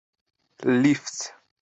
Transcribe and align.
“Lift” 0.81 1.33